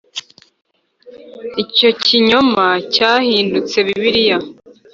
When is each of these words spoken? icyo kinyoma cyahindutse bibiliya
icyo 1.63 1.89
kinyoma 2.03 2.67
cyahindutse 2.93 3.75
bibiliya 3.87 4.37